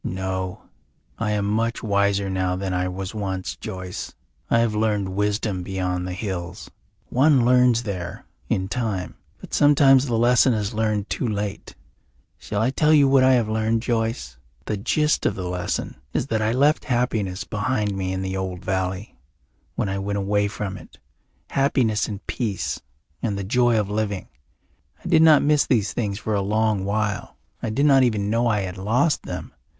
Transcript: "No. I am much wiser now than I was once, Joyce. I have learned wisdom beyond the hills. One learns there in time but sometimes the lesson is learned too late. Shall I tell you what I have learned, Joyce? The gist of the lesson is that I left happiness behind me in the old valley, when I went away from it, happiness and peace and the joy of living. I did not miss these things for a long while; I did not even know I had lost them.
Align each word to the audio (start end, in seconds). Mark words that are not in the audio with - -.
"No. 0.03 0.63
I 1.19 1.29
am 1.33 1.45
much 1.45 1.83
wiser 1.83 2.27
now 2.27 2.55
than 2.55 2.73
I 2.73 2.87
was 2.87 3.13
once, 3.13 3.55
Joyce. 3.55 4.15
I 4.49 4.57
have 4.57 4.73
learned 4.73 5.09
wisdom 5.09 5.61
beyond 5.61 6.07
the 6.07 6.13
hills. 6.13 6.71
One 7.11 7.45
learns 7.45 7.83
there 7.83 8.25
in 8.49 8.67
time 8.67 9.13
but 9.39 9.53
sometimes 9.53 10.07
the 10.07 10.17
lesson 10.17 10.55
is 10.55 10.73
learned 10.73 11.07
too 11.11 11.27
late. 11.27 11.75
Shall 12.39 12.63
I 12.63 12.71
tell 12.71 12.91
you 12.91 13.07
what 13.07 13.23
I 13.23 13.33
have 13.33 13.47
learned, 13.47 13.83
Joyce? 13.83 14.37
The 14.65 14.75
gist 14.75 15.27
of 15.27 15.35
the 15.35 15.47
lesson 15.47 15.97
is 16.13 16.25
that 16.33 16.41
I 16.41 16.51
left 16.51 16.85
happiness 16.85 17.43
behind 17.43 17.95
me 17.95 18.11
in 18.11 18.23
the 18.23 18.35
old 18.35 18.65
valley, 18.65 19.15
when 19.75 19.87
I 19.87 19.99
went 19.99 20.17
away 20.17 20.47
from 20.47 20.77
it, 20.77 20.97
happiness 21.51 22.07
and 22.07 22.25
peace 22.25 22.81
and 23.21 23.37
the 23.37 23.43
joy 23.43 23.79
of 23.79 23.87
living. 23.91 24.29
I 25.05 25.09
did 25.09 25.21
not 25.21 25.43
miss 25.43 25.67
these 25.67 25.93
things 25.93 26.17
for 26.17 26.33
a 26.33 26.41
long 26.41 26.85
while; 26.85 27.37
I 27.61 27.69
did 27.69 27.85
not 27.85 28.01
even 28.01 28.31
know 28.31 28.47
I 28.47 28.61
had 28.61 28.79
lost 28.79 29.27
them. 29.27 29.53